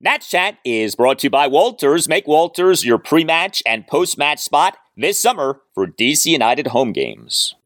[0.00, 2.08] Nats Chat is brought to you by Walters.
[2.08, 7.56] Make Walters your pre-match and post-match spot this summer for DC United home games.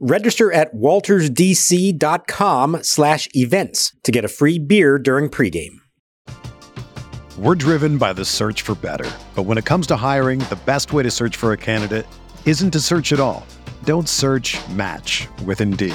[0.00, 5.80] Register at waltersdc.com slash events to get a free beer during pregame.
[7.36, 9.10] We're driven by the search for better.
[9.34, 12.06] But when it comes to hiring, the best way to search for a candidate
[12.46, 13.44] isn't to search at all.
[13.82, 15.94] Don't search match with Indeed.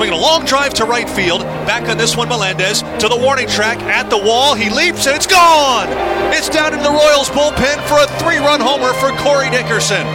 [0.00, 1.42] Swinging a long drive to right field.
[1.42, 4.54] Back on this one, Melendez to the warning track at the wall.
[4.54, 5.88] He leaps and it's gone.
[6.32, 10.06] It's down in the Royals bullpen for a three-run homer for Corey Dickerson.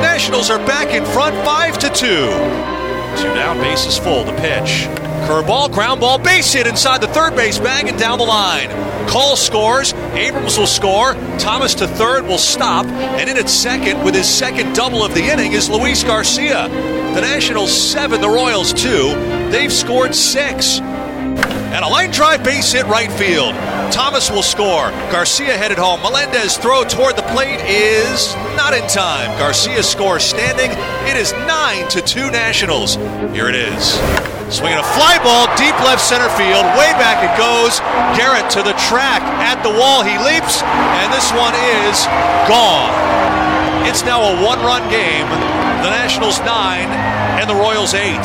[0.00, 2.28] Nationals are back in front, five to two.
[3.20, 4.22] Two down, bases full.
[4.22, 4.86] The pitch.
[5.26, 8.68] Curveball, ground ball, base hit inside the third base bag and down the line.
[9.08, 9.92] Cole scores.
[10.12, 11.14] Abrams will score.
[11.38, 12.86] Thomas to third will stop.
[12.86, 16.68] And in at second with his second double of the inning is Luis Garcia.
[16.68, 19.14] The Nationals seven, the Royals two.
[19.50, 20.80] They've scored six.
[21.68, 23.54] And a line drive base hit right field.
[23.92, 24.90] Thomas will score.
[25.12, 26.00] Garcia headed home.
[26.00, 29.28] Melendez throw toward the plate is not in time.
[29.38, 30.70] Garcia scores standing.
[31.06, 32.96] It is 9 to 2 Nationals.
[33.36, 33.94] Here it is.
[34.48, 36.64] Swinging a fly ball deep left center field.
[36.80, 37.80] Way back it goes.
[38.16, 39.20] Garrett to the track.
[39.44, 40.62] At the wall he leaps.
[40.64, 41.52] And this one
[41.84, 42.08] is
[42.48, 42.88] gone.
[43.84, 45.28] It's now a one run game.
[45.84, 48.16] The Nationals 9 and the Royals 8.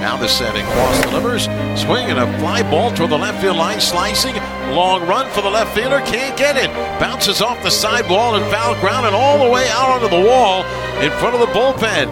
[0.00, 0.64] Now the setting.
[0.64, 1.46] Cross delivers.
[1.46, 3.80] and a fly ball toward the left field line.
[3.80, 4.34] Slicing.
[4.74, 6.00] Long run for the left fielder.
[6.00, 6.70] Can't get it.
[6.98, 10.64] Bounces off the sidewall and foul ground and all the way out onto the wall
[11.02, 12.08] in front of the bullpen.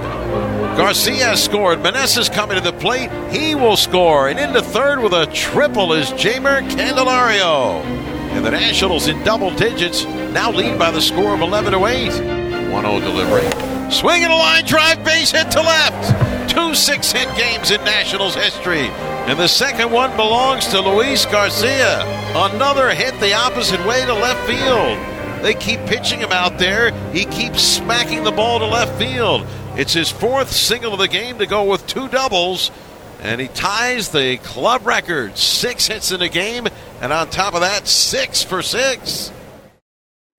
[0.77, 1.79] Garcia scored.
[1.79, 3.11] Meneses coming to the plate.
[3.33, 4.29] He will score.
[4.29, 7.83] And into third with a triple is Jeimer Candelario.
[8.35, 12.71] And the Nationals in double digits now lead by the score of 11 to 8.
[12.71, 13.78] 1 0 delivery.
[13.91, 16.51] Swinging a line drive, base hit to left.
[16.51, 18.89] Two six hit games in Nationals history.
[19.27, 22.03] And the second one belongs to Luis Garcia.
[22.35, 25.43] Another hit the opposite way to left field.
[25.43, 26.93] They keep pitching him out there.
[27.13, 29.47] He keeps smacking the ball to left field.
[29.77, 32.71] It's his fourth single of the game to go with two doubles.
[33.21, 35.39] And he ties the club record.
[35.39, 36.69] Six hits in a game.
[37.01, 39.33] And on top of that, six for six.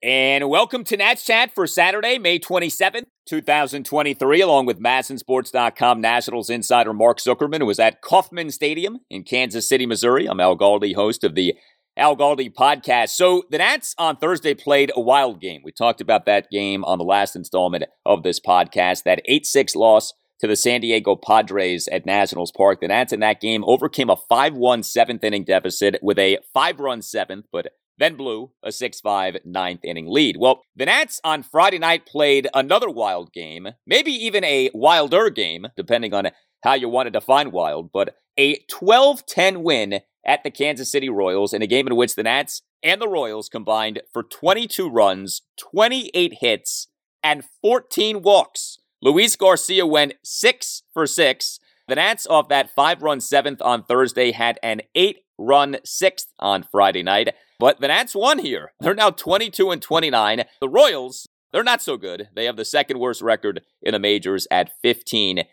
[0.01, 6.94] And welcome to Nats Chat for Saturday, May 27th, 2023, along with MASNsports.com Nationals insider
[6.94, 10.25] Mark Zuckerman, who was at Kauffman Stadium in Kansas City, Missouri.
[10.25, 11.53] I'm Al Galdi, host of the
[11.95, 13.09] Al Galdi podcast.
[13.09, 15.62] So the Nats on Thursday played a wild game.
[15.63, 20.13] We talked about that game on the last installment of this podcast, that 8-6 loss
[20.40, 22.81] to the San Diego Padres at Nationals Park.
[22.81, 27.46] The Nats in that game overcame a 5-1 seventh inning deficit with a five-run seventh,
[27.51, 30.37] but then blew a 6 5 ninth inning lead.
[30.37, 35.67] Well, the Nats on Friday night played another wild game, maybe even a wilder game,
[35.75, 36.29] depending on
[36.63, 41.09] how you want to define wild, but a 12 10 win at the Kansas City
[41.09, 45.41] Royals in a game in which the Nats and the Royals combined for 22 runs,
[45.57, 46.87] 28 hits,
[47.23, 48.79] and 14 walks.
[49.01, 51.59] Luis Garcia went 6 for 6.
[51.89, 56.61] The Nats, off that five run seventh on Thursday, had an eight run sixth on
[56.61, 57.34] Friday night.
[57.59, 58.72] But the Nats won here.
[58.79, 60.44] They're now 22 and 29.
[60.61, 62.29] The Royals, they're not so good.
[62.34, 65.44] They have the second worst record in the majors at 15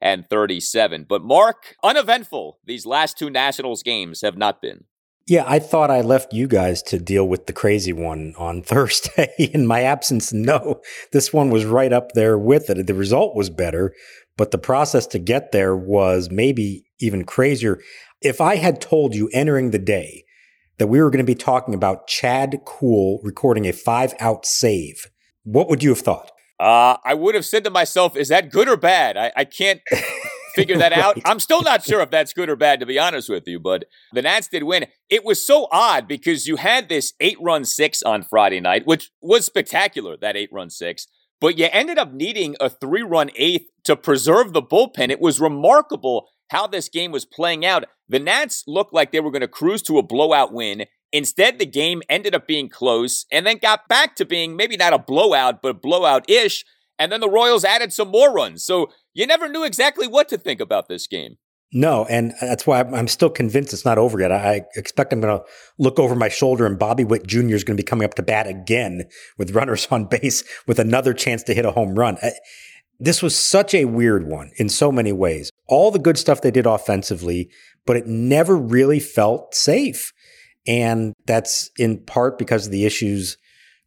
[0.00, 1.06] and 37.
[1.08, 4.84] But Mark, uneventful these last two Nationals games have not been.
[5.26, 9.34] Yeah, I thought I left you guys to deal with the crazy one on Thursday
[9.36, 10.32] in my absence.
[10.32, 10.80] No,
[11.12, 12.86] this one was right up there with it.
[12.86, 13.92] The result was better,
[14.36, 17.80] but the process to get there was maybe even crazier.
[18.22, 20.25] If I had told you entering the day
[20.78, 25.10] that we were going to be talking about Chad Kuhl recording a five out save,
[25.44, 26.30] what would you have thought?
[26.58, 29.16] Uh, I would have said to myself, is that good or bad?
[29.16, 29.80] I, I can't
[30.54, 31.00] figure that right.
[31.00, 31.18] out.
[31.24, 33.84] I'm still not sure if that's good or bad, to be honest with you, but
[34.12, 34.86] the Nats did win.
[35.10, 39.10] It was so odd because you had this eight run six on Friday night, which
[39.20, 41.06] was spectacular, that eight run six,
[41.40, 45.10] but you ended up needing a three run eighth to preserve the bullpen.
[45.10, 47.84] It was remarkable how this game was playing out.
[48.08, 50.84] The Nats looked like they were going to cruise to a blowout win.
[51.12, 54.92] Instead, the game ended up being close and then got back to being maybe not
[54.92, 56.64] a blowout, but blowout ish.
[56.98, 58.64] And then the Royals added some more runs.
[58.64, 61.36] So you never knew exactly what to think about this game.
[61.72, 64.30] No, and that's why I'm still convinced it's not over yet.
[64.30, 65.44] I expect I'm going to
[65.78, 67.54] look over my shoulder and Bobby Witt Jr.
[67.54, 69.04] is going to be coming up to bat again
[69.36, 72.18] with runners on base with another chance to hit a home run.
[72.98, 75.50] This was such a weird one in so many ways.
[75.66, 77.50] All the good stuff they did offensively,
[77.84, 80.12] but it never really felt safe.
[80.66, 83.36] And that's in part because of the issues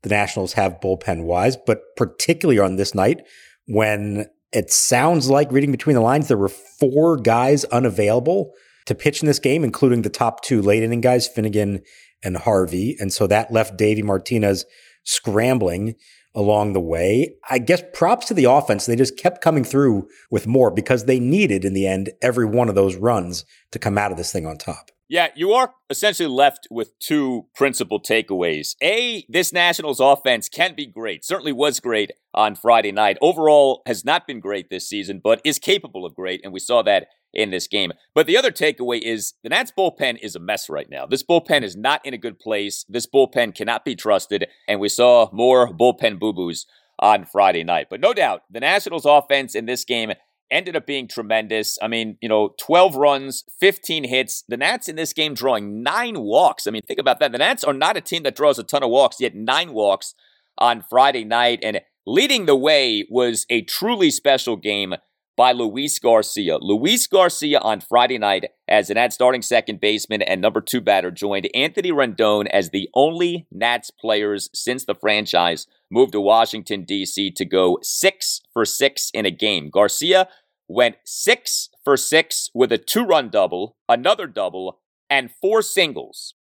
[0.01, 3.25] the Nationals have bullpen wise, but particularly on this night
[3.67, 8.53] when it sounds like reading between the lines, there were four guys unavailable
[8.85, 11.81] to pitch in this game, including the top two late inning guys, Finnegan
[12.23, 12.95] and Harvey.
[12.99, 14.65] And so that left Davey Martinez
[15.03, 15.95] scrambling
[16.39, 17.35] along the way.
[17.49, 18.85] I guess props to the offense.
[18.85, 22.69] They just kept coming through with more because they needed in the end every one
[22.69, 24.89] of those runs to come out of this thing on top.
[25.09, 28.75] Yeah, you are essentially left with two principal takeaways.
[28.81, 33.17] A, this Nationals offense can be great, certainly was great on Friday night.
[33.19, 36.83] Overall, has not been great this season, but is capable of great, and we saw
[36.83, 37.91] that in this game.
[38.13, 41.05] But the other takeaway is the Nats bullpen is a mess right now.
[41.05, 42.85] This bullpen is not in a good place.
[42.89, 46.65] This bullpen cannot be trusted, and we saw more bullpen boo boos
[46.99, 47.87] on Friday night.
[47.89, 50.11] But no doubt, the Nationals offense in this game
[50.51, 51.77] ended up being tremendous.
[51.81, 54.43] I mean, you know, 12 runs, 15 hits.
[54.47, 56.67] The Nats in this game drawing nine walks.
[56.67, 57.31] I mean, think about that.
[57.31, 60.15] The Nats are not a team that draws a ton of walks, yet nine walks
[60.57, 61.59] on Friday night.
[61.61, 64.95] And leading the way was a truly special game
[65.39, 66.57] by Luis Garcia.
[66.57, 71.11] Luis Garcia on Friday night as an Nats starting second baseman and number two batter
[71.11, 77.31] joined Anthony Rendon as the only Nats players since the franchise moved to Washington, D.C.
[77.31, 79.69] to go six for six in a game.
[79.69, 80.27] Garcia
[80.67, 86.33] went six for six with a two run double, another double, and four singles.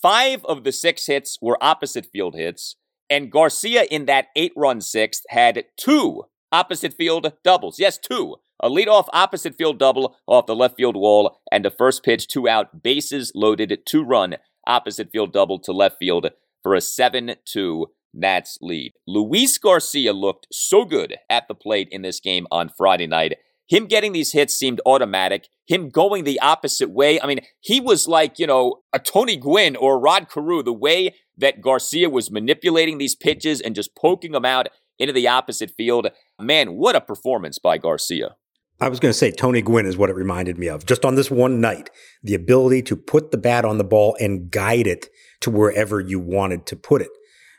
[0.00, 2.76] Five of the six hits were opposite field hits,
[3.10, 7.80] and Garcia in that eight run sixth had two opposite field doubles.
[7.80, 8.36] Yes, two.
[8.60, 12.48] A leadoff opposite field double off the left field wall, and a first pitch, two
[12.48, 14.36] out, bases loaded, two run
[14.66, 16.30] opposite field double to left field
[16.62, 18.92] for a 7 2 Nats lead.
[19.06, 23.36] Luis Garcia looked so good at the plate in this game on Friday night.
[23.66, 25.48] Him getting these hits seemed automatic.
[25.66, 27.20] Him going the opposite way.
[27.20, 31.14] I mean, he was like, you know, a Tony Gwynn or Rod Carew, the way
[31.36, 34.68] that Garcia was manipulating these pitches and just poking them out
[34.98, 36.08] into the opposite field.
[36.40, 38.36] Man, what a performance by Garcia.
[38.80, 40.84] I was going to say Tony Gwynn is what it reminded me of.
[40.84, 41.90] Just on this one night,
[42.22, 45.08] the ability to put the bat on the ball and guide it
[45.40, 47.10] to wherever you wanted to put it.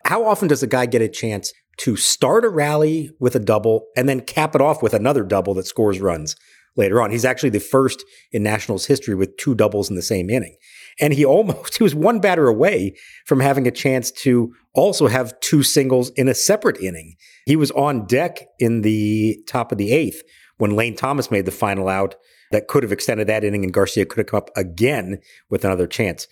[0.06, 3.88] How often does a guy get a chance to start a rally with a double
[3.96, 6.36] and then cap it off with another double that scores runs
[6.76, 7.12] later on?
[7.12, 10.58] He's actually the first in Nationals history with two doubles in the same inning.
[11.00, 12.96] And he almost, he was one batter away
[13.26, 17.16] from having a chance to also have two singles in a separate inning.
[17.46, 20.22] He was on deck in the top of the eighth
[20.58, 22.16] when Lane Thomas made the final out
[22.52, 25.20] that could have extended that inning and Garcia could have come up again
[25.50, 26.28] with another chance.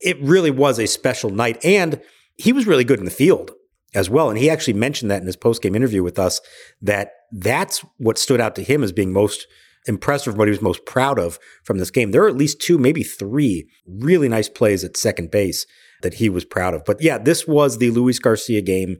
[0.00, 1.64] It really was a special night.
[1.64, 2.00] And
[2.36, 3.52] he was really good in the field
[3.94, 4.28] as well.
[4.28, 6.40] And he actually mentioned that in his post game interview with us
[6.82, 9.46] that that's what stood out to him as being most
[9.86, 12.10] impressive, what he was most proud of from this game.
[12.10, 15.66] There are at least two, maybe three really nice plays at second base
[16.02, 16.84] that he was proud of.
[16.84, 18.98] But yeah, this was the Luis Garcia game.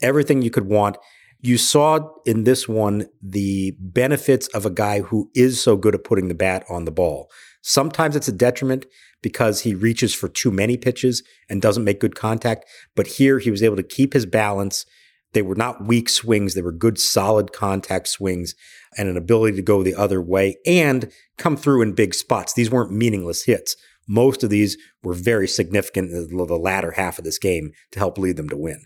[0.00, 0.96] Everything you could want.
[1.40, 6.04] You saw in this one the benefits of a guy who is so good at
[6.04, 7.30] putting the bat on the ball.
[7.62, 8.86] Sometimes it's a detriment
[9.22, 12.64] because he reaches for too many pitches and doesn't make good contact.
[12.94, 14.86] But here he was able to keep his balance.
[15.32, 16.54] They were not weak swings.
[16.54, 18.54] They were good, solid contact swings
[18.96, 22.52] and an ability to go the other way and come through in big spots.
[22.52, 23.76] These weren't meaningless hits.
[24.08, 28.18] Most of these were very significant in the latter half of this game to help
[28.18, 28.84] lead them to win.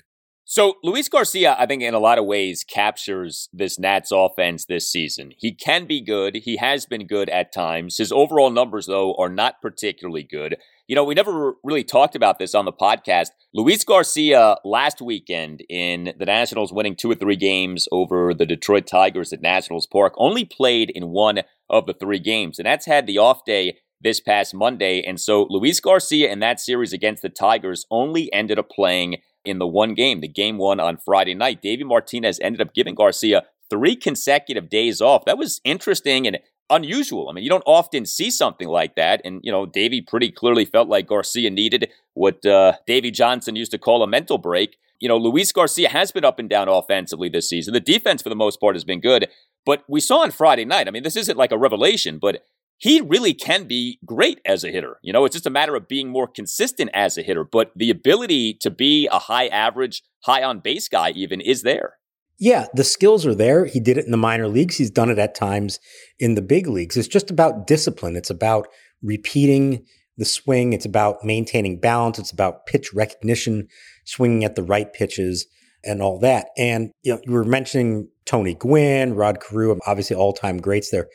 [0.49, 4.89] So Luis Garcia, I think, in a lot of ways, captures this Nats offense this
[4.89, 5.33] season.
[5.37, 6.37] He can be good.
[6.37, 7.97] He has been good at times.
[7.97, 10.57] His overall numbers, though, are not particularly good.
[10.89, 13.31] You know, we never really talked about this on the podcast.
[13.53, 18.87] Luis Garcia last weekend in the Nationals winning two or three games over the Detroit
[18.87, 22.61] Tigers at Nationals Park only played in one of the three games.
[22.61, 25.03] And that's had the off day this past Monday.
[25.03, 29.59] And so Luis Garcia in that series against the Tigers only ended up playing in
[29.59, 31.63] the one game, the game one on Friday night.
[31.63, 35.25] Davey Martinez ended up giving Garcia three consecutive days off.
[35.25, 36.39] That was interesting and
[36.71, 37.29] unusual.
[37.29, 39.21] I mean, you don't often see something like that.
[39.25, 43.71] And, you know, Davey pretty clearly felt like Garcia needed what uh, Davey Johnson used
[43.73, 44.77] to call a mental break.
[44.99, 47.75] You know, Luis Garcia has been up and down offensively this season.
[47.75, 49.29] The defense, for the most part, has been good.
[49.65, 52.45] But we saw on Friday night, I mean, this isn't like a revelation, but
[52.79, 54.99] he really can be great as a hitter.
[55.03, 57.45] You know, it's just a matter of being more consistent as a hitter.
[57.45, 61.95] But the ability to be a high average, high on base guy, even, is there.
[62.39, 63.65] Yeah, the skills are there.
[63.65, 64.77] He did it in the minor leagues.
[64.77, 65.81] He's done it at times
[66.19, 66.97] in the big leagues.
[66.97, 68.15] It's just about discipline.
[68.15, 68.69] It's about
[69.03, 69.87] repeating
[70.19, 70.73] the swing.
[70.73, 72.19] It's about maintaining balance.
[72.19, 73.69] It's about pitch recognition,
[74.05, 75.47] swinging at the right pitches
[75.83, 76.49] and all that.
[76.59, 81.09] And you know, you were mentioning Tony Gwynn, Rod Carew, obviously all-time greats there.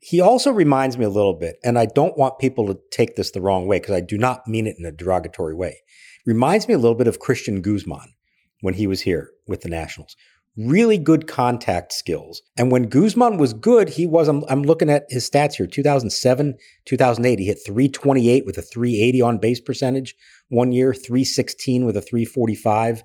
[0.00, 3.30] He also reminds me a little bit, and I don't want people to take this
[3.30, 5.78] the wrong way because I do not mean it in a derogatory way.
[6.26, 8.12] Reminds me a little bit of Cristian Guzman
[8.60, 10.14] when he was here with the Nationals
[10.56, 12.42] really good contact skills.
[12.56, 16.54] And when Guzman was good, he was, I'm, I'm, looking at his stats here 2007,
[16.84, 20.14] 2008, he hit 328 with a 380 on base percentage
[20.48, 23.02] one year, 316 with a 345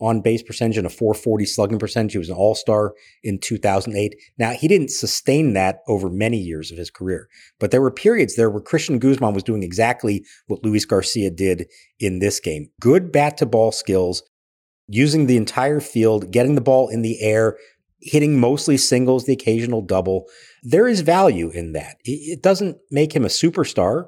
[0.00, 2.12] on base percentage and a 440 slugging percentage.
[2.12, 4.14] He was an all star in 2008.
[4.38, 7.28] Now, he didn't sustain that over many years of his career,
[7.58, 11.66] but there were periods there where Cristian Guzman was doing exactly what Luis Garcia did
[11.98, 12.70] in this game.
[12.80, 14.22] Good bat to ball skills,
[14.90, 17.56] using the entire field, getting the ball in the air,
[18.00, 20.26] hitting mostly singles, the occasional double.
[20.62, 21.96] There is value in that.
[22.04, 24.06] It doesn't make him a superstar.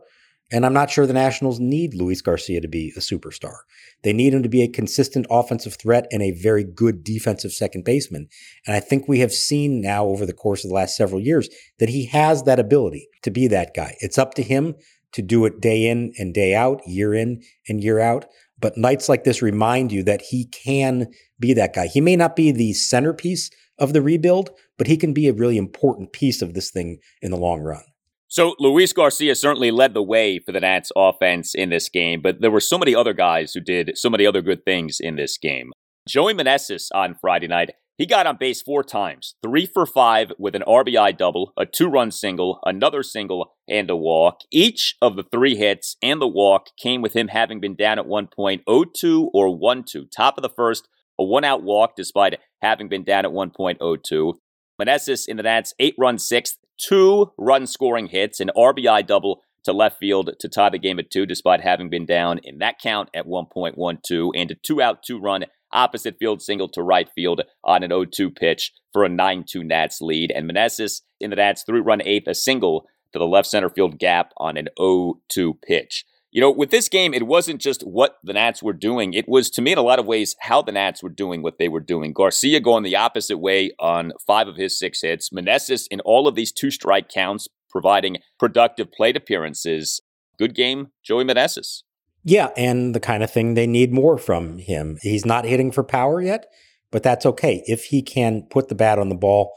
[0.51, 3.55] And I'm not sure the Nationals need Luis Garcia to be a superstar.
[4.03, 7.87] They need him to be a consistent offensive threat and a very good defensive second
[7.87, 8.29] baseman.
[8.67, 11.49] And I think we have seen now over the course of the last several years
[11.79, 13.97] that he has that ability to be that guy.
[14.01, 14.75] It's up to him
[15.13, 18.27] to do it day in and day out, year in and year out.
[18.63, 21.89] But nights like this remind you that he can be that guy.
[21.89, 25.59] He may not be the centerpiece of the rebuild, but he can be a really
[25.59, 27.83] important piece of this thing in the long run.
[28.29, 32.41] So Luis Garcia certainly led the way for the Nats offense in this game, but
[32.41, 35.37] there were so many other guys who did so many other good things in this
[35.37, 35.71] game.
[36.09, 40.57] Joey Meneses on Friday night he got on base four times, three for five with
[40.57, 44.41] an RBI double, a two run single, another single, and a walk.
[44.51, 48.07] Each of the three hits and the walk came with him having been down at
[48.07, 50.07] one point 0 2 or 1 2.
[50.07, 54.35] Top of the first, a one out walk despite having been down at 1.02.
[54.81, 59.73] Meneses in the Nats, eight run sixth, two run scoring hits, an RBI double to
[59.73, 63.11] left field to tie the game at two despite having been down in that count
[63.15, 67.83] at 1.12, and a two out, two run opposite field single to right field on
[67.83, 70.33] an 0 2 pitch for a 9 2 Nats lead.
[70.33, 73.99] And Meneses in the Nats three run eighth, a single to the left center field
[73.99, 76.05] gap on an 0 2 pitch.
[76.31, 79.13] You know, with this game, it wasn't just what the Nats were doing.
[79.13, 81.59] It was, to me, in a lot of ways, how the Nats were doing what
[81.59, 82.15] they were doing.
[82.15, 85.29] Garcia going the opposite way on five of his six hits.
[85.29, 90.01] Meneses in all of these two strike counts, providing productive plate appearances.
[90.39, 91.83] Good game, Joey Meneses.
[92.25, 94.99] Yeah, and the kind of thing they need more from him.
[95.03, 96.47] He's not hitting for power yet,
[96.91, 97.63] but that's okay.
[97.67, 99.53] If he can put the bat on the ball,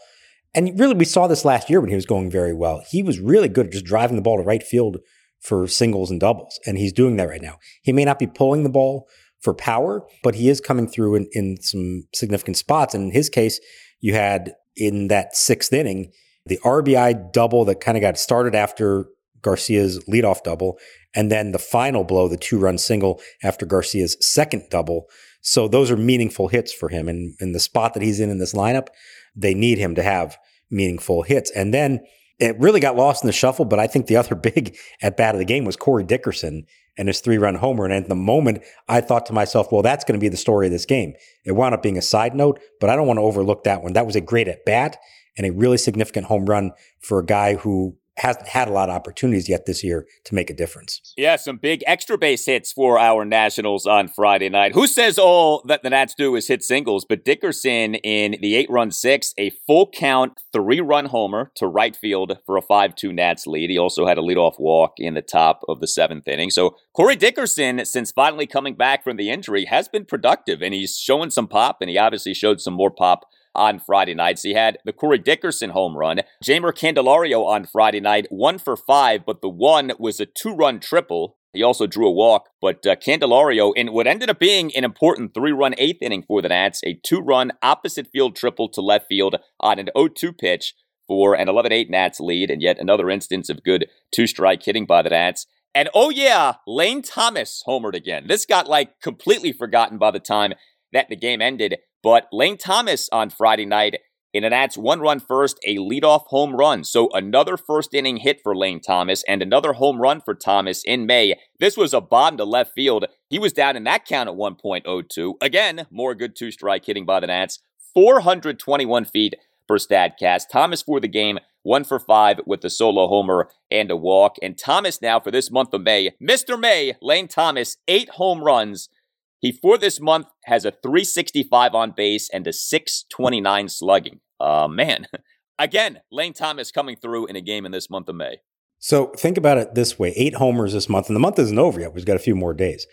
[0.53, 2.81] and really we saw this last year when he was going very well.
[2.89, 4.97] He was really good at just driving the ball to right field
[5.41, 7.59] for singles and doubles, and he's doing that right now.
[7.83, 9.07] He may not be pulling the ball
[9.41, 12.95] for power, but he is coming through in, in some significant spots.
[12.95, 13.59] And in his case,
[13.99, 16.11] you had in that sixth inning,
[16.45, 19.05] the RBI double that kind of got started after
[19.45, 20.79] Garcia's leadoff double,
[21.15, 25.07] and then the final blow, the two run single after Garcia's second double.
[25.41, 27.07] So those are meaningful hits for him.
[27.07, 28.87] And in the spot that he's in in this lineup,
[29.35, 30.37] they need him to have
[30.71, 31.51] meaningful hits.
[31.51, 32.01] And then
[32.39, 35.35] it really got lost in the shuffle, but I think the other big at bat
[35.35, 36.65] of the game was Corey Dickerson
[36.97, 37.85] and his three run homer.
[37.85, 40.65] And at the moment, I thought to myself, well, that's going to be the story
[40.65, 41.13] of this game.
[41.45, 43.93] It wound up being a side note, but I don't want to overlook that one.
[43.93, 44.97] That was a great at bat
[45.37, 46.71] and a really significant home run
[47.01, 50.49] for a guy who hasn't had a lot of opportunities yet this year to make
[50.49, 51.13] a difference.
[51.17, 54.73] Yeah, some big extra base hits for our Nationals on Friday night.
[54.73, 57.05] Who says all that the Nats do is hit singles?
[57.07, 61.95] But Dickerson in the eight run six, a full count three run homer to right
[61.95, 63.69] field for a 5 2 Nats lead.
[63.69, 66.49] He also had a leadoff walk in the top of the seventh inning.
[66.49, 70.97] So Corey Dickerson, since finally coming back from the injury, has been productive and he's
[70.97, 74.43] showing some pop, and he obviously showed some more pop on Friday nights.
[74.43, 79.25] He had the Corey Dickerson home run, Jeimer Candelario on Friday night, one for five,
[79.25, 81.37] but the one was a two run triple.
[81.53, 85.33] He also drew a walk, but uh, Candelario, in what ended up being an important
[85.33, 89.07] three run eighth inning for the Nats, a two run opposite field triple to left
[89.07, 90.73] field on an 0 2 pitch
[91.07, 94.85] for an 11 8 Nats lead, and yet another instance of good two strike hitting
[94.85, 95.47] by the Nats.
[95.73, 98.27] And oh, yeah, Lane Thomas homered again.
[98.27, 100.53] This got like completely forgotten by the time
[100.93, 101.77] that the game ended.
[102.05, 103.97] But Lane Thomas on Friday night,
[104.31, 106.83] in an Nats one run first, a leadoff home run.
[106.83, 111.07] So another first inning hit for Lane Thomas and another home run for Thomas in
[111.07, 111.33] May.
[111.59, 113.05] This was a bomb to left field.
[113.27, 115.33] He was down in that count at 1.02.
[115.41, 117.57] Again, more good two strike hitting by the Nats.
[117.95, 119.33] 421 feet
[119.65, 120.43] for StatCast.
[120.51, 124.35] Thomas for the game, one for five with the solo homer and a walk.
[124.43, 126.59] And Thomas now for this month of May, Mr.
[126.59, 128.89] May, Lane Thomas, eight home runs.
[129.39, 134.19] He for this month has a 365 on base and a 629 slugging.
[134.39, 135.07] Uh, man,
[135.59, 138.37] again, Lane Thomas coming through in a game in this month of May.
[138.79, 141.79] So think about it this way eight homers this month, and the month isn't over
[141.79, 141.93] yet.
[141.93, 142.85] We've got a few more days.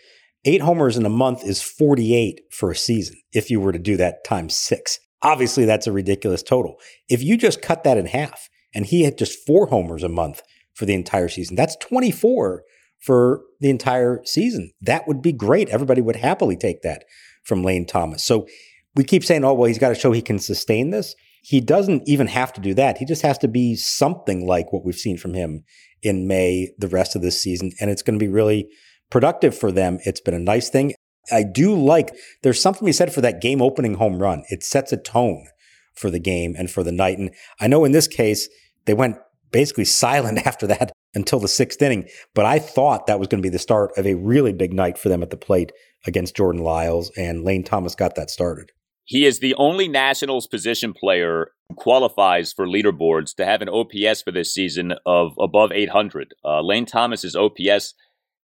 [0.45, 3.95] Eight homers in a month is 48 for a season if you were to do
[3.97, 4.99] that times six.
[5.21, 6.75] Obviously, that's a ridiculous total.
[7.07, 10.41] If you just cut that in half and he had just four homers a month
[10.73, 12.63] for the entire season, that's 24
[13.03, 14.71] for the entire season.
[14.81, 15.67] That would be great.
[15.69, 17.03] Everybody would happily take that
[17.43, 18.23] from Lane Thomas.
[18.23, 18.47] So
[18.95, 21.13] we keep saying, oh, well, he's got to show he can sustain this.
[21.43, 22.99] He doesn't even have to do that.
[22.99, 25.65] He just has to be something like what we've seen from him
[26.01, 27.73] in May, the rest of this season.
[27.81, 28.69] And it's going to be really
[29.09, 29.99] productive for them.
[30.05, 30.93] It's been a nice thing.
[31.29, 34.43] I do like, there's something to be said for that game opening home run.
[34.47, 35.45] It sets a tone
[35.93, 37.17] for the game and for the night.
[37.17, 38.47] And I know in this case,
[38.85, 39.17] they went
[39.51, 42.07] basically silent after that until the sixth inning.
[42.33, 44.97] But I thought that was going to be the start of a really big night
[44.97, 45.71] for them at the plate
[46.05, 48.71] against Jordan Lyles, and Lane Thomas got that started.
[49.05, 54.21] He is the only Nationals position player who qualifies for leaderboards to have an OPS
[54.21, 56.33] for this season of above 800.
[56.43, 57.95] Uh, Lane Thomas's OPS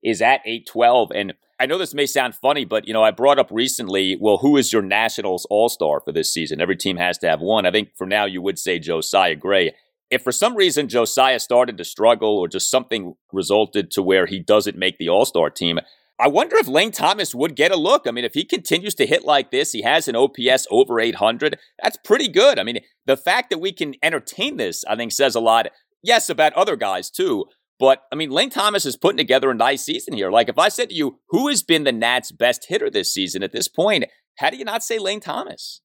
[0.03, 1.13] is at 812.
[1.15, 4.39] And I know this may sound funny, but you know, I brought up recently, well,
[4.39, 6.61] who is your Nationals All-Star for this season?
[6.61, 7.67] Every team has to have one.
[7.67, 9.75] I think for now you would say Josiah Gray.
[10.11, 14.39] If for some reason Josiah started to struggle or just something resulted to where he
[14.39, 15.81] doesn't make the All-Star team,
[16.19, 18.07] I wonder if Lane Thomas would get a look.
[18.07, 21.59] I mean, if he continues to hit like this, he has an OPS over 800.
[21.83, 22.59] That's pretty good.
[22.59, 25.67] I mean, the fact that we can entertain this, I think, says a lot.
[26.03, 27.47] Yes, about other guys too.
[27.79, 30.31] But I mean, Lane Thomas is putting together a nice season here.
[30.31, 33.43] Like, if I said to you, who has been the Nats' best hitter this season
[33.43, 34.05] at this point,
[34.39, 35.83] how do you not say Lane Thomas?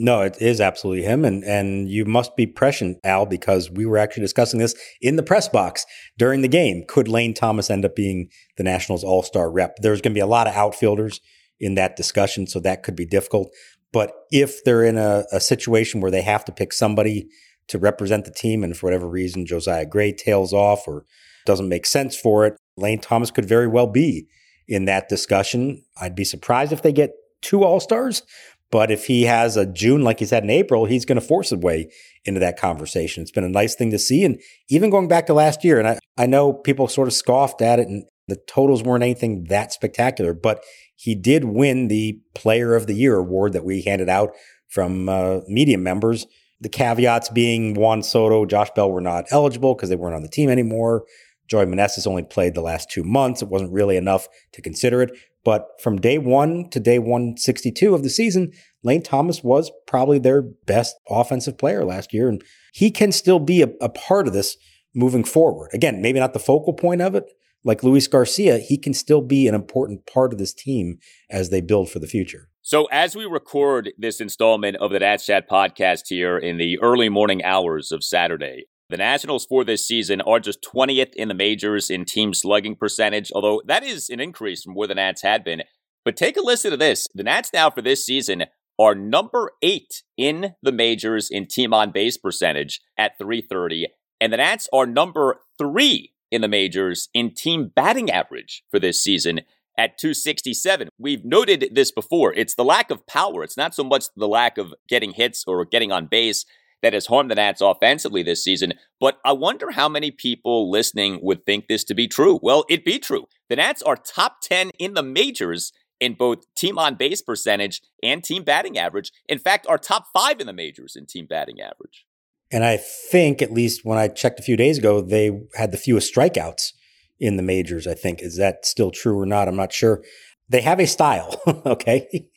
[0.00, 1.24] No, it is absolutely him.
[1.24, 5.22] And and you must be prescient, Al, because we were actually discussing this in the
[5.24, 5.84] press box
[6.16, 6.84] during the game.
[6.86, 9.76] Could Lane Thomas end up being the Nationals all star rep?
[9.80, 11.20] There's going to be a lot of outfielders
[11.58, 13.50] in that discussion, so that could be difficult.
[13.92, 17.28] But if they're in a, a situation where they have to pick somebody
[17.68, 21.04] to represent the team, and for whatever reason Josiah Gray tails off or
[21.44, 24.28] doesn't make sense for it, Lane Thomas could very well be
[24.68, 25.82] in that discussion.
[26.00, 27.10] I'd be surprised if they get
[27.42, 28.22] two All Stars,
[28.70, 31.50] but if he has a June like he's had in April, he's going to force
[31.50, 31.90] his way
[32.24, 33.22] into that conversation.
[33.22, 34.24] It's been a nice thing to see.
[34.24, 37.62] And even going back to last year, and I, I know people sort of scoffed
[37.62, 40.62] at it and the totals weren't anything that spectacular, but
[40.94, 44.32] he did win the Player of the Year award that we handed out
[44.68, 46.26] from uh, media members.
[46.60, 50.28] The caveats being Juan Soto, Josh Bell were not eligible because they weren't on the
[50.28, 51.04] team anymore.
[51.48, 53.40] Joey Meneses only played the last two months.
[53.40, 55.12] It wasn't really enough to consider it.
[55.44, 60.42] But from day one to day 162 of the season, Lane Thomas was probably their
[60.42, 62.28] best offensive player last year.
[62.28, 64.56] And he can still be a, a part of this
[64.94, 65.70] moving forward.
[65.72, 67.24] Again, maybe not the focal point of it,
[67.64, 70.98] like Luis Garcia, he can still be an important part of this team
[71.30, 72.48] as they build for the future.
[72.62, 77.08] So, as we record this installment of the Nats Chat podcast here in the early
[77.08, 81.90] morning hours of Saturday, the Nationals for this season are just 20th in the majors
[81.90, 85.62] in team slugging percentage, although that is an increase from where the Nats had been.
[86.04, 87.06] But take a listen to this.
[87.14, 88.44] The Nats now for this season
[88.78, 93.88] are number eight in the majors in team on base percentage at 330.
[94.20, 99.02] And the Nats are number three in the majors in team batting average for this
[99.02, 99.40] season
[99.76, 100.88] at 267.
[100.98, 102.32] We've noted this before.
[102.32, 103.42] It's the lack of power.
[103.42, 106.44] It's not so much the lack of getting hits or getting on base
[106.82, 108.74] that has harmed the Nats offensively this season.
[109.00, 112.38] But I wonder how many people listening would think this to be true.
[112.42, 113.26] Well, it be true.
[113.48, 118.22] The Nats are top 10 in the majors in both team on base percentage and
[118.22, 119.12] team batting average.
[119.28, 122.06] In fact, are top five in the majors in team batting average.
[122.50, 125.76] And I think, at least when I checked a few days ago, they had the
[125.76, 126.72] fewest strikeouts
[127.20, 127.86] in the majors.
[127.86, 128.22] I think.
[128.22, 129.48] Is that still true or not?
[129.48, 130.02] I'm not sure.
[130.48, 132.28] They have a style, okay?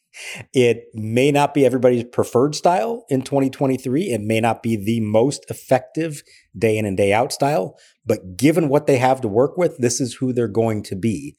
[0.54, 4.12] It may not be everybody's preferred style in 2023.
[4.12, 6.22] It may not be the most effective
[6.58, 10.02] day in and day out style, but given what they have to work with, this
[10.02, 11.38] is who they're going to be.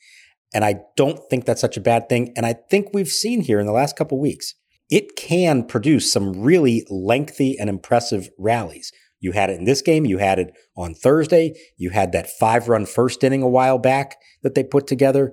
[0.54, 2.32] And I don't think that's such a bad thing.
[2.36, 4.54] And I think we've seen here in the last couple weeks,
[4.90, 8.92] it can produce some really lengthy and impressive rallies.
[9.20, 10.04] You had it in this game.
[10.04, 11.54] You had it on Thursday.
[11.78, 15.32] You had that five run first inning a while back that they put together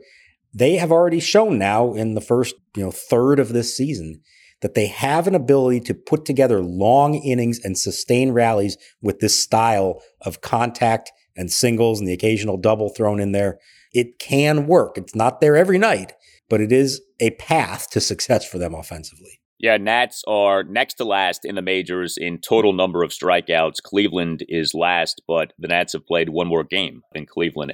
[0.54, 4.22] they have already shown now in the first, you know, third of this season
[4.62, 9.40] that they have an ability to put together long innings and sustain rallies with this
[9.40, 13.60] style of contact and singles and the occasional double thrown in there.
[13.94, 14.98] It can work.
[14.98, 16.14] It's not there every night,
[16.50, 19.40] but it is a path to success for them offensively.
[19.60, 23.82] Yeah, Nats are next to last in the majors in total number of strikeouts.
[23.84, 27.74] Cleveland is last, but the Nats have played one more game than Cleveland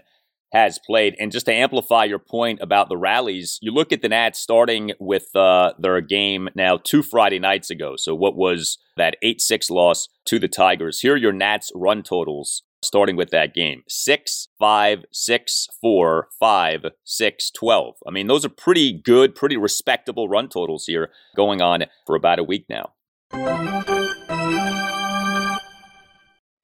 [0.51, 1.15] has played.
[1.19, 4.91] And just to amplify your point about the rallies, you look at the Nats starting
[4.99, 7.95] with uh, their game now two Friday nights ago.
[7.97, 11.01] So, what was that 8 6 loss to the Tigers?
[11.01, 16.85] Here are your Nats run totals starting with that game 6, 5, 6, 4, 5,
[17.03, 17.95] 6, 12.
[18.07, 22.39] I mean, those are pretty good, pretty respectable run totals here going on for about
[22.39, 22.93] a week now.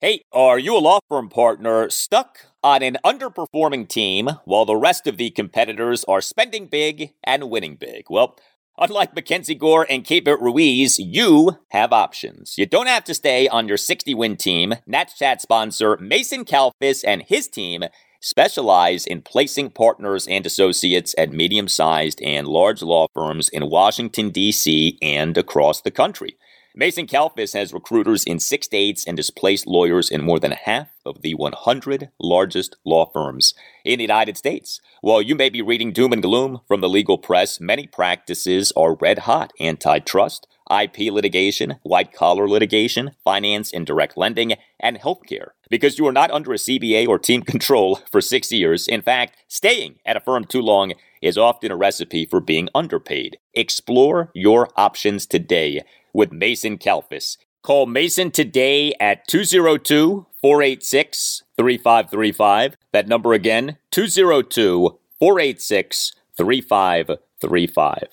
[0.04, 5.06] Hey, are you a law firm partner stuck on an underperforming team while the rest
[5.06, 8.06] of the competitors are spending big and winning big?
[8.10, 8.36] Well,
[8.76, 12.58] Unlike Mackenzie Gore and Keibert Ruiz, you have options.
[12.58, 14.74] You don't have to stay on your 60 win team.
[14.86, 17.84] Nats Chat sponsor Mason Kalfas and his team
[18.20, 24.30] specialize in placing partners and associates at medium sized and large law firms in Washington,
[24.30, 24.98] D.C.
[25.00, 26.36] and across the country.
[26.74, 30.88] Mason Kalfas has recruiters in six states and has placed lawyers in more than half
[31.04, 33.52] of the 100 largest law firms
[33.84, 34.80] in the United States.
[35.02, 38.94] While you may be reading doom and gloom from the legal press, many practices are
[38.94, 45.48] red hot antitrust, IP litigation, white collar litigation, finance and direct lending, and healthcare.
[45.68, 48.88] Because you are not under a CBA or team control for six years.
[48.88, 53.36] In fact, staying at a firm too long is often a recipe for being underpaid.
[53.52, 57.36] Explore your options today with Mason Kalfas.
[57.62, 62.76] Call Mason today at 202 486 3535.
[62.92, 68.08] That number again, 202 486 3535.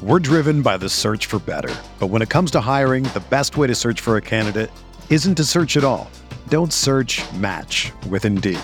[0.00, 1.74] We're driven by the search for better.
[1.98, 4.70] But when it comes to hiring, the best way to search for a candidate
[5.10, 6.08] isn't to search at all.
[6.46, 8.60] Don't search match with Indeed.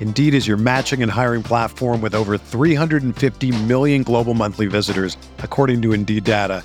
[0.00, 5.80] Indeed is your matching and hiring platform with over 350 million global monthly visitors, according
[5.82, 6.64] to Indeed data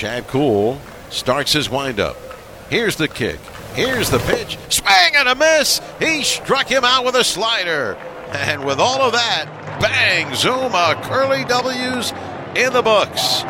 [0.00, 0.78] Chad Kuhl
[1.10, 2.16] starts his windup.
[2.70, 3.38] Here's the kick.
[3.74, 4.56] Here's the pitch.
[4.70, 5.78] Swing and a miss.
[5.98, 7.98] He struck him out with a slider.
[8.30, 12.12] And with all of that, bang, zoom, a curly W's
[12.56, 13.42] in the books.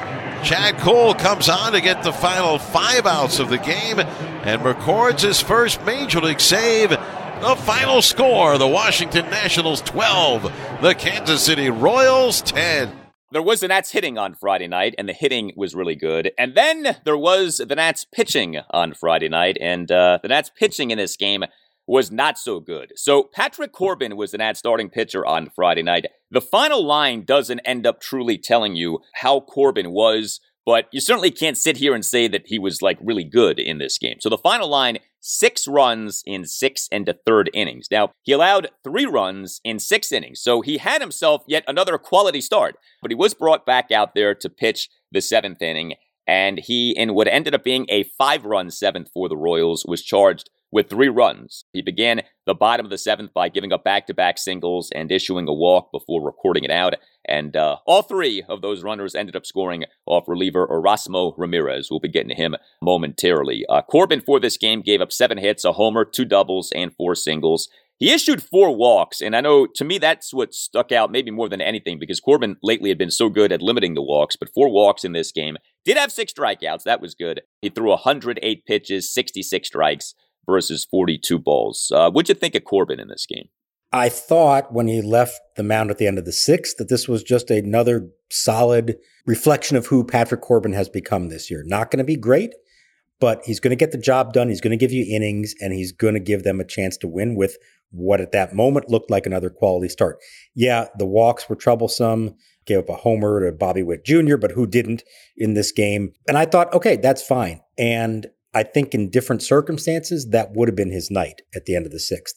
[0.43, 5.23] Chad Kuhl comes on to get the final five outs of the game and records
[5.23, 6.91] his first major league save.
[6.91, 13.00] The final score the Washington Nationals 12, the Kansas City Royals 10.
[13.33, 16.33] There was the Nats hitting on Friday night, and the hitting was really good.
[16.37, 20.91] And then there was the Nats pitching on Friday night, and uh, the Nats pitching
[20.91, 21.45] in this game
[21.87, 22.93] was not so good.
[22.97, 26.07] So Patrick Corbin was the Nats starting pitcher on Friday night.
[26.33, 31.31] The final line doesn't end up truly telling you how Corbin was, but you certainly
[31.31, 34.17] can't sit here and say that he was like really good in this game.
[34.19, 37.89] So the final line six runs in six and a third innings.
[37.91, 42.41] Now, he allowed three runs in six innings, so he had himself yet another quality
[42.41, 45.95] start, but he was brought back out there to pitch the seventh inning,
[46.27, 50.03] and he, in what ended up being a five run seventh for the Royals, was
[50.03, 51.65] charged with three runs.
[51.73, 55.11] He began the bottom of the seventh by giving up back to back singles and
[55.11, 56.95] issuing a walk before recording it out.
[57.27, 61.89] And uh, all three of those runners ended up scoring off reliever Erasmo Ramirez.
[61.91, 63.65] We'll be getting to him momentarily.
[63.69, 67.15] Uh, Corbin for this game gave up seven hits, a homer, two doubles, and four
[67.15, 67.69] singles.
[67.99, 71.51] He issued four walks, and I know to me that's what stuck out maybe more
[71.51, 74.73] than anything because Corbin lately had been so good at limiting the walks, but four
[74.73, 75.59] walks in this game.
[75.85, 77.43] Did have six strikeouts, that was good.
[77.61, 80.15] He threw 108 pitches, 66 strikes
[80.47, 81.93] versus 42 balls.
[81.95, 83.49] Uh, what'd you think of Corbin in this game?
[83.93, 87.09] I thought when he left the mound at the end of the sixth that this
[87.09, 91.65] was just another solid reflection of who Patrick Corbin has become this year.
[91.67, 92.55] Not going to be great,
[93.19, 94.49] but he's going to get the job done.
[94.49, 97.09] He's going to give you innings and he's going to give them a chance to
[97.09, 97.57] win with
[97.91, 100.19] what at that moment looked like another quality start.
[100.55, 102.37] Yeah, the walks were troublesome.
[102.67, 105.03] Gave up a homer to Bobby Witt Jr., but who didn't
[105.37, 106.13] in this game?
[106.29, 107.61] And I thought, okay, that's fine.
[107.77, 111.87] And I think in different circumstances, that would have been his night at the end
[111.87, 112.37] of the sixth.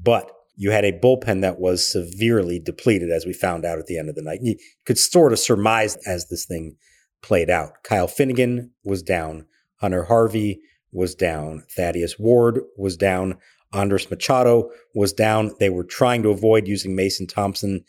[0.00, 3.98] But you had a bullpen that was severely depleted, as we found out at the
[3.98, 4.40] end of the night.
[4.42, 6.76] You could sort of surmise as this thing
[7.22, 7.82] played out.
[7.84, 9.46] Kyle Finnegan was down.
[9.76, 10.60] Hunter Harvey
[10.92, 11.64] was down.
[11.74, 13.38] Thaddeus Ward was down.
[13.72, 15.52] Andres Machado was down.
[15.58, 17.84] They were trying to avoid using Mason Thompson.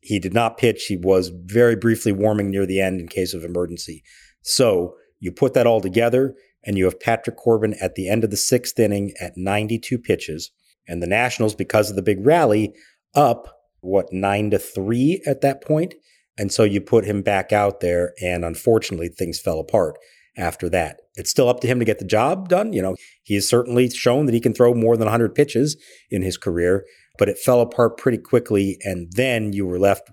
[0.00, 0.84] He did not pitch.
[0.86, 4.04] He was very briefly warming near the end in case of emergency.
[4.42, 8.30] So you put that all together, and you have Patrick Corbin at the end of
[8.30, 10.50] the sixth inning at 92 pitches,
[10.86, 12.74] and the Nationals, because of the big rally,
[13.14, 15.94] up what nine to three at that point.
[16.36, 19.98] And so you put him back out there, and unfortunately, things fell apart
[20.36, 21.00] after that.
[21.14, 22.72] It's still up to him to get the job done.
[22.72, 25.76] You know, he has certainly shown that he can throw more than 100 pitches
[26.10, 26.84] in his career,
[27.18, 28.78] but it fell apart pretty quickly.
[28.82, 30.10] And then you were left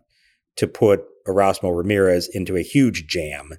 [0.57, 3.53] to put Erasmo Ramirez into a huge jam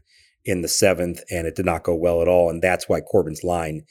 [0.45, 2.51] in the seventh, and it did not go well at all.
[2.51, 3.83] And that's why Corbin's line,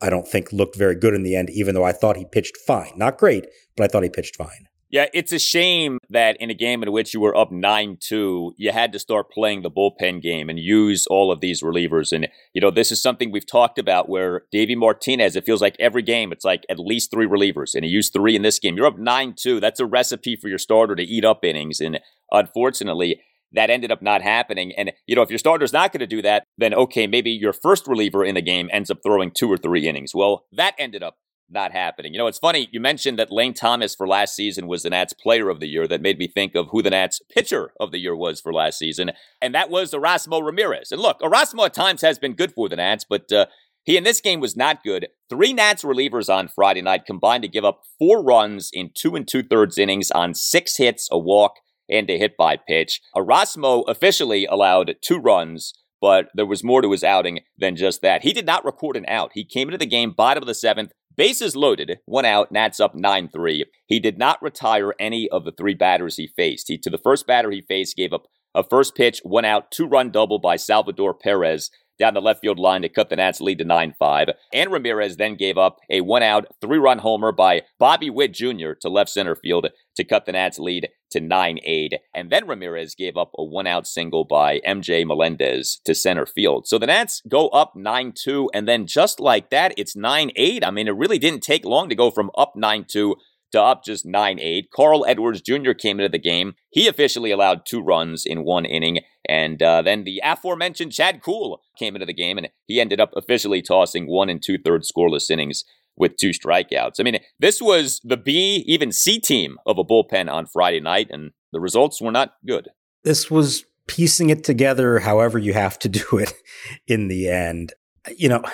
[0.00, 2.56] I don't think, looked very good in the end, even though I thought he pitched
[2.66, 2.92] fine.
[2.96, 3.46] Not great,
[3.76, 4.66] but I thought he pitched fine.
[4.92, 8.54] Yeah, it's a shame that in a game in which you were up 9 2,
[8.56, 12.10] you had to start playing the bullpen game and use all of these relievers.
[12.10, 15.76] And, you know, this is something we've talked about where Davey Martinez, it feels like
[15.78, 17.76] every game, it's like at least three relievers.
[17.76, 18.76] And he used three in this game.
[18.76, 19.60] You're up 9 2.
[19.60, 21.78] That's a recipe for your starter to eat up innings.
[21.78, 22.00] And
[22.32, 23.20] unfortunately,
[23.52, 24.72] that ended up not happening.
[24.76, 27.52] And, you know, if your starter's not going to do that, then okay, maybe your
[27.52, 30.12] first reliever in the game ends up throwing two or three innings.
[30.14, 31.16] Well, that ended up
[31.52, 32.14] not happening.
[32.14, 32.68] You know, it's funny.
[32.70, 35.88] You mentioned that Lane Thomas for last season was the Nats player of the year.
[35.88, 38.78] That made me think of who the Nats pitcher of the year was for last
[38.78, 39.10] season.
[39.42, 40.92] And that was Erasmo Ramirez.
[40.92, 43.46] And look, Erasmo at times has been good for the Nats, but uh,
[43.82, 45.08] he in this game was not good.
[45.28, 49.26] Three Nats relievers on Friday night combined to give up four runs in two and
[49.26, 51.54] two thirds innings on six hits, a walk,
[51.90, 53.00] and a hit by pitch.
[53.16, 58.22] Erasmo officially allowed two runs but there was more to his outing than just that.
[58.22, 59.32] He did not record an out.
[59.34, 62.94] He came into the game bottom of the seventh, Bases loaded, one out, Nats up
[62.94, 63.64] 9 3.
[63.86, 66.68] He did not retire any of the three batters he faced.
[66.68, 69.86] He, to the first batter he faced, gave up a first pitch, one out, two
[69.86, 71.70] run double by Salvador Perez
[72.00, 74.30] down the left field line to cut the Nats lead to 9 5.
[74.52, 78.72] And Ramirez then gave up a one out, three run homer by Bobby Witt Jr.
[78.80, 81.94] to left center field to cut the Nats lead to 9 8.
[82.14, 86.66] And then Ramirez gave up a one out single by MJ Melendez to center field.
[86.66, 88.50] So the Nats go up 9 2.
[88.54, 90.64] And then just like that, it's 9 8.
[90.64, 93.16] I mean, it really didn't take long to go from up 9 2
[93.54, 94.70] up just 9 8.
[94.70, 95.72] Carl Edwards Jr.
[95.72, 96.54] came into the game.
[96.70, 99.00] He officially allowed two runs in one inning.
[99.28, 103.12] And uh, then the aforementioned Chad Kuhl came into the game, and he ended up
[103.14, 105.64] officially tossing one and two thirds scoreless innings
[105.96, 106.94] with two strikeouts.
[106.98, 111.08] I mean, this was the B, even C team of a bullpen on Friday night,
[111.10, 112.68] and the results were not good.
[113.04, 116.32] This was piecing it together however you have to do it
[116.86, 117.74] in the end.
[118.16, 118.44] You know,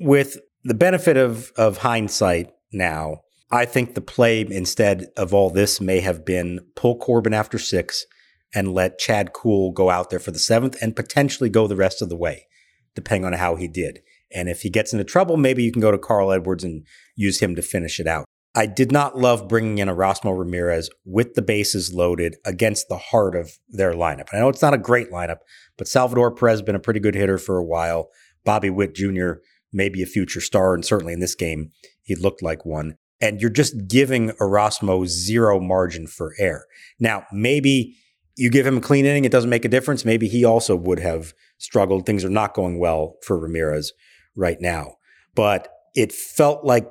[0.00, 3.20] with the benefit of, of hindsight now,
[3.54, 8.06] I think the play instead of all this may have been pull Corbin after six
[8.54, 12.00] and let Chad Kuhl go out there for the seventh and potentially go the rest
[12.00, 12.46] of the way,
[12.94, 14.00] depending on how he did.
[14.34, 17.40] And if he gets into trouble, maybe you can go to Carl Edwards and use
[17.40, 18.24] him to finish it out.
[18.54, 23.36] I did not love bringing in Erasmo Ramirez with the bases loaded against the heart
[23.36, 24.28] of their lineup.
[24.32, 25.38] I know it's not a great lineup,
[25.76, 28.08] but Salvador Perez has been a pretty good hitter for a while.
[28.46, 29.34] Bobby Witt Jr.
[29.74, 31.70] may be a future star, and certainly in this game,
[32.02, 36.66] he looked like one and you're just giving Erasmo zero margin for error.
[36.98, 37.96] Now, maybe
[38.36, 40.04] you give him a clean inning, it doesn't make a difference.
[40.04, 42.04] Maybe he also would have struggled.
[42.04, 43.92] Things are not going well for Ramirez
[44.34, 44.96] right now.
[45.34, 46.90] But it felt like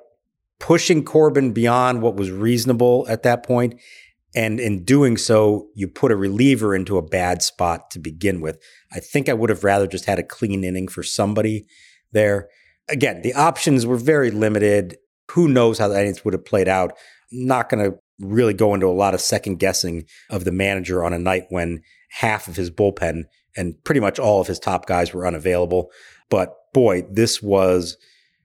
[0.59, 3.79] pushing Corbin beyond what was reasonable at that point.
[4.33, 8.61] And in doing so, you put a reliever into a bad spot to begin with.
[8.93, 11.65] I think I would have rather just had a clean inning for somebody
[12.13, 12.47] there.
[12.87, 14.97] again, the options were very limited.
[15.31, 16.97] Who knows how the innings would have played out?
[17.31, 21.13] Not going to really go into a lot of second guessing of the manager on
[21.13, 23.23] a night when half of his bullpen
[23.55, 25.91] and pretty much all of his top guys were unavailable.
[26.29, 27.97] But boy, this was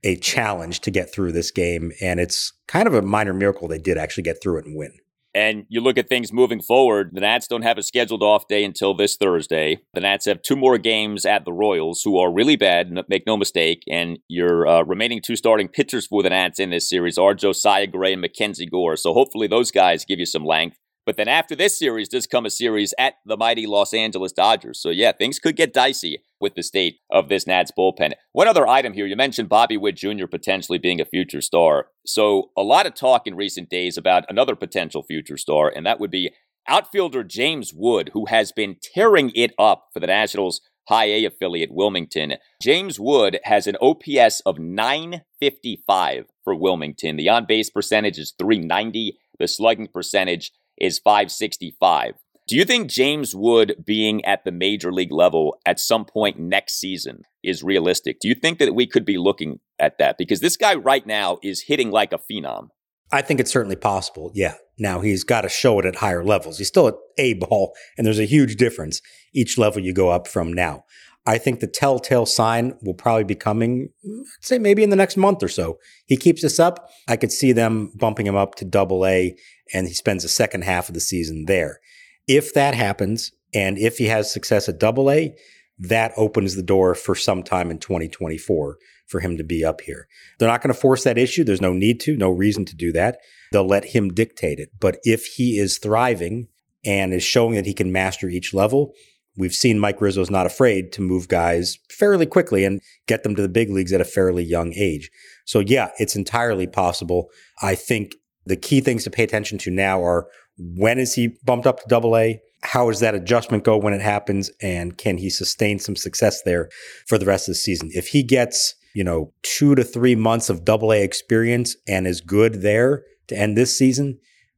[0.03, 1.91] a challenge to get through this game.
[2.01, 4.93] And it's kind of a minor miracle they did actually get through it and win.
[5.37, 8.63] And you look at things moving forward, the Nats don't have a scheduled off day
[8.63, 9.77] until this Thursday.
[9.93, 13.37] The Nats have two more games at the Royals, who are really bad, make no
[13.37, 13.83] mistake.
[13.87, 17.85] And your uh, remaining two starting pitchers for the Nats in this series are Josiah
[17.85, 18.95] Gray and Mackenzie Gore.
[18.95, 20.79] So hopefully those guys give you some length.
[21.07, 24.81] But then after this series does come a series at the mighty Los Angeles Dodgers.
[24.81, 28.11] So yeah, things could get dicey with the state of this Nats bullpen.
[28.33, 30.27] One other item here, you mentioned Bobby Witt Jr.
[30.29, 31.87] potentially being a future star.
[32.05, 36.01] So a lot of talk in recent days about another potential future star, and that
[36.01, 36.33] would be
[36.67, 41.71] outfielder James Wood, who has been tearing it up for the Nationals high A affiliate
[41.71, 42.33] Wilmington.
[42.61, 47.15] James Wood has an OPS of 955 for Wilmington.
[47.15, 49.17] The on base percentage is 390.
[49.39, 52.13] The slugging percentage is 565.
[52.47, 56.79] Do you think James Wood being at the major league level at some point next
[56.79, 58.19] season is realistic?
[58.21, 60.17] Do you think that we could be looking at that?
[60.17, 62.69] Because this guy right now is hitting like a phenom.
[63.11, 64.31] I think it's certainly possible.
[64.33, 64.55] Yeah.
[64.79, 66.57] Now he's got to show it at higher levels.
[66.57, 69.01] He's still at A ball, and there's a huge difference
[69.33, 70.83] each level you go up from now.
[71.27, 75.17] I think the telltale sign will probably be coming, I'd say maybe in the next
[75.17, 75.77] month or so.
[76.05, 76.89] He keeps this up.
[77.07, 79.35] I could see them bumping him up to double A
[79.73, 81.81] and he spends the second half of the season there.
[82.27, 85.35] If that happens, and if he has success at double A,
[85.79, 90.07] that opens the door for some time in 2024 for him to be up here.
[90.39, 91.43] They're not going to force that issue.
[91.43, 93.19] There's no need to, no reason to do that.
[93.51, 94.69] They'll let him dictate it.
[94.79, 96.47] But if he is thriving
[96.85, 98.93] and is showing that he can master each level,
[99.37, 103.41] we've seen Mike Rizzo's not afraid to move guys fairly quickly and get them to
[103.41, 105.09] the big leagues at a fairly young age.
[105.45, 107.29] So yeah, it's entirely possible.
[107.61, 111.67] I think the key things to pay attention to now are when is he bumped
[111.67, 112.41] up to double A?
[112.63, 114.49] How does that adjustment go when it happens?
[114.61, 116.69] And can he sustain some success there
[117.05, 117.91] for the rest of the season?
[117.93, 122.19] If he gets, you know, two to three months of double A experience and is
[122.19, 124.17] good there to end this season,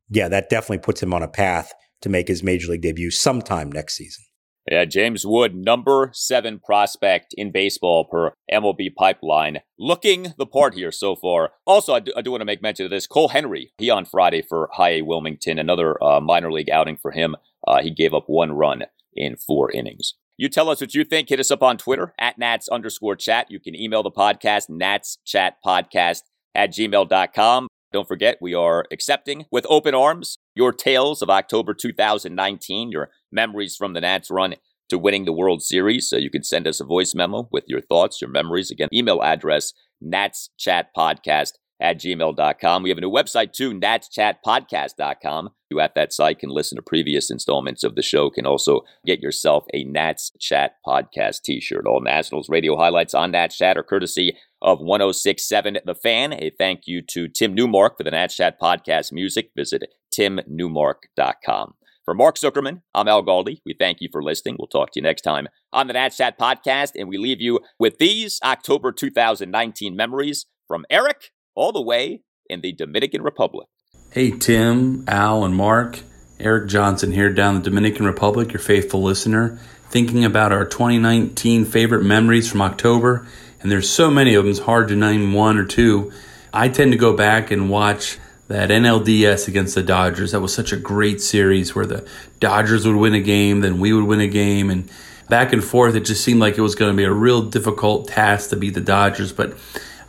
[0.10, 3.70] yeah, that definitely puts him on a path to make his major league debut sometime
[3.70, 4.24] next season.
[4.70, 9.62] Yeah, James Wood, number seven prospect in baseball per MLB pipeline.
[9.80, 11.54] Looking the part here so far.
[11.66, 13.08] Also, I do, I do want to make mention of this.
[13.08, 17.10] Cole Henry, he on Friday for High A Wilmington, another uh, minor league outing for
[17.10, 17.36] him.
[17.68, 18.84] Uh, he gave up one run
[19.16, 20.14] in four innings.
[20.38, 21.30] You tell us what you think.
[21.30, 23.48] Hit us up on Twitter at Nats underscore chat.
[23.50, 26.22] You can email the podcast, Nats Chat Podcast
[26.54, 27.68] at gmail.com.
[27.92, 33.78] Don't forget, we are accepting with open arms your tales of October 2019, your memories
[33.78, 34.56] from the Nats run
[34.90, 36.10] to winning the World Series.
[36.10, 38.70] So you can send us a voice memo with your thoughts, your memories.
[38.70, 39.72] Again, email address,
[40.04, 42.84] natschatpodcast at gmail.com.
[42.84, 45.50] We have a new website too, natschatpodcast.com.
[45.70, 49.22] You at that site can listen to previous installments of the show, can also get
[49.22, 51.88] yourself a Nats Chat podcast t-shirt.
[51.88, 56.34] All Nationals radio highlights on Nats Chat are courtesy of 1067 The Fan.
[56.34, 59.52] A thank you to Tim Newmark for the Nats Chat podcast music.
[59.56, 59.84] Visit
[60.20, 61.74] timnewmark.com.
[62.04, 63.60] For Mark Zuckerman, I'm Al Galdi.
[63.66, 64.56] We thank you for listening.
[64.58, 67.60] We'll talk to you next time on the Nats Chat podcast, and we leave you
[67.78, 73.68] with these October 2019 memories from Eric all the way in the Dominican Republic.
[74.12, 76.00] Hey, Tim, Al, and Mark.
[76.40, 82.04] Eric Johnson here down the Dominican Republic, your faithful listener, thinking about our 2019 favorite
[82.04, 83.28] memories from October.
[83.62, 86.12] And there's so many of them, it's hard to name one or two.
[86.54, 88.18] I tend to go back and watch
[88.50, 90.34] that NLDS against the Dodgers.
[90.34, 92.06] That was such a great series where the
[92.40, 94.90] Dodgers would win a game, then we would win a game, and
[95.30, 95.96] back and forth.
[95.96, 98.74] It just seemed like it was going to be a real difficult task to beat
[98.74, 99.32] the Dodgers.
[99.32, 99.56] But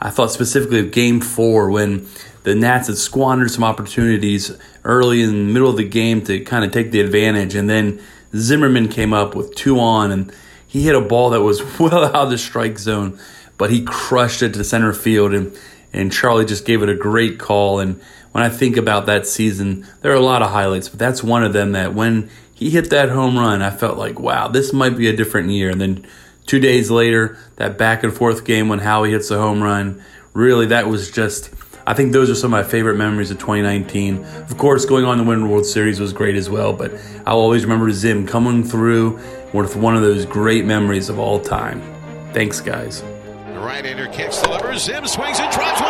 [0.01, 2.09] I thought specifically of game four when
[2.43, 6.65] the Nats had squandered some opportunities early in the middle of the game to kind
[6.65, 7.55] of take the advantage.
[7.55, 8.03] And then
[8.35, 10.33] Zimmerman came up with two on and
[10.67, 13.21] he hit a ball that was well out of the strike zone,
[13.59, 15.55] but he crushed it to center field and,
[15.93, 17.79] and Charlie just gave it a great call.
[17.79, 18.01] And
[18.33, 21.43] when I think about that season, there are a lot of highlights, but that's one
[21.43, 24.97] of them that when he hit that home run, I felt like, wow, this might
[24.97, 25.71] be a different year.
[25.71, 26.07] And then
[26.51, 30.67] Two days later, that back and forth game when Howie hits the home run, really,
[30.67, 31.51] that was just.
[31.87, 34.25] I think those are some of my favorite memories of 2019.
[34.25, 36.93] Of course, going on to win World Series was great as well, but
[37.25, 39.21] I'll always remember Zim coming through
[39.53, 41.81] with one of those great memories of all time.
[42.33, 43.03] Thanks, guys.
[43.03, 44.83] The right-hander kicks, delivers.
[44.83, 45.90] Zim swings and drives one